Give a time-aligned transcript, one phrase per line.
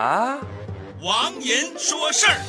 [0.00, 0.38] 啊，
[1.02, 2.40] 王银说事儿。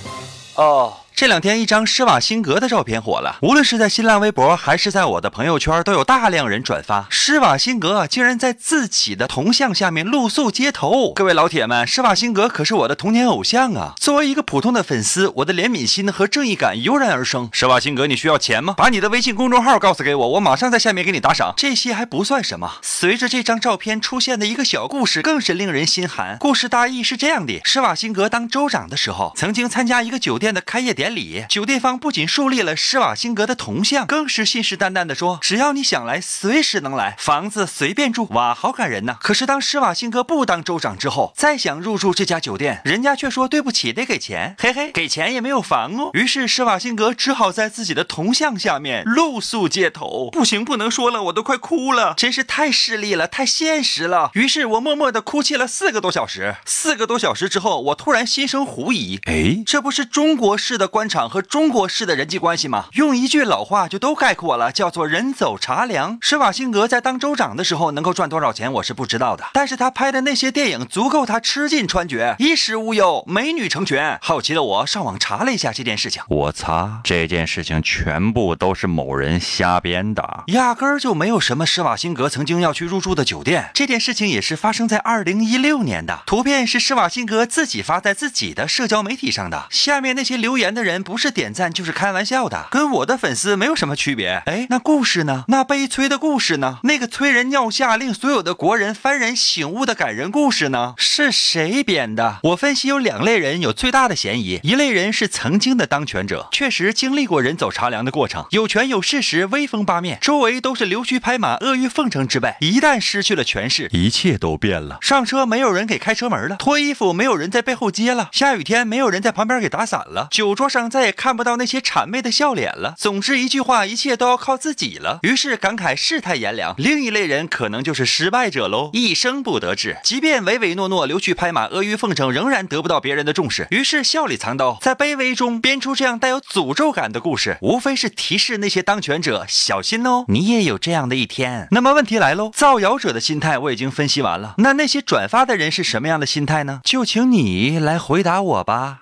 [0.55, 0.96] 哦。
[1.13, 7.06] 这两天，一张施瓦辛格的照片火了，无论是在新浪微博还是在我的朋友圈，都有大量人转发。
[7.11, 11.13] 施瓦辛格竟然在自己的铜像下面露宿街头。
[11.13, 13.93] 各位老铁们，施瓦辛格可是我的童年偶像啊！
[14.00, 17.47] 作为一个普通的粉丝，我的怜悯心和正义感油然而生。
[17.51, 18.73] 施瓦辛格，你需要钱吗？
[18.75, 21.54] 把你的微信公众号告诉给我，我马上在下面给你打赏。
[21.55, 26.37] 这些还不算什么，随着这张照片出现的一个小故事，更是令人心寒。
[26.39, 31.21] 故事大意是这样的：施瓦辛格当州长的时候，曾经参加一个酒店的开业典礼。
[31.21, 38.27] 里，酒店方不仅树立了施瓦辛格的铜像，更是信誓旦旦地说，只要你想来，随时能来，房子随便住。
[38.32, 39.18] 哇，好感人呐！
[39.20, 44.55] 可是当施瓦辛格不当州长之后，再想入住这家酒店，人家却说对不起，得给钱。
[44.58, 46.12] 嘿嘿，给钱也没有房哦。
[46.14, 50.30] 于是施瓦辛格只好在自己的铜像下面露宿街头。
[50.32, 54.32] 不行，不能说了，我都快哭了，真是太势利了，太现实了。
[54.34, 56.55] 于是我默默地哭泣了四个多小时。
[56.66, 60.91] 四个多小时之后，我突然心生狐疑，哎，这不是中国式的关。
[60.92, 62.86] 官场和中国式的人际关系吗？
[62.94, 66.17] 用一句老话就都概括了，叫做人走茶凉。
[66.22, 69.45] 施瓦辛格在当州长的时候能够赚多少钱，我是不知道的。
[69.53, 74.00] 但是他拍的那些电影足够他吃尽穿绝，衣食无忧，美女成群。
[74.22, 83.69] 好奇的我上网查了一下这件事情，我擦，这件事情全部都是某人瞎编的，压根儿就没有什么施瓦辛格曾经要去入住的酒店。
[83.73, 89.67] 这件事情也是发生在二零一六年的，图片是施瓦辛格自己发在自己的社交媒体上的。
[89.69, 90.91] 下面那些留言的人。
[90.91, 94.43] 人不是点赞就是开玩笑的，跟我的粉丝没有什么区别。
[94.45, 95.45] 哎，那故事呢？
[95.47, 96.79] 那悲催的故事呢？
[96.83, 100.93] 那个催人尿下、令所有的国人幡然醒悟的感人故事呢？
[100.97, 102.39] 是谁编的？
[102.43, 112.55] 我分析有两类人有最大的嫌疑，一类人是曾经的当权者，确实经历过人走茶凉的过程，有权有势时威风八面，周围都是溜须拍马、阿谀奉承之辈。
[112.59, 114.97] 一旦失去了权势，一切都变了。
[114.99, 120.91] 上车没有人给开车门了，脱衣服没有人在背后接了，下雨天没有人在旁边给打伞了，酒桌上。
[120.91, 122.95] 再也看不到那些谄媚的笑脸了。
[122.97, 125.19] 总之一句话，一切都要靠自己了。
[125.22, 126.75] 于是感慨世态炎凉。
[126.78, 133.68] 另一类人可能就是失败者喽，一生不得志，即便唯唯诺诺、溜须拍马、阿谀奉承，仍然得不到别人的重视。
[133.72, 141.68] 于是笑里藏刀，在卑微中编出这样带有诅咒感的故事，无非是提示那些当权者小心哦，你也有这样的一天。
[141.72, 146.81] 那么问题来喽，造谣者的心态我已经分析完了，那那些转发的人是什么样的心态呢？
[146.84, 149.00] 就请你来回答我吧。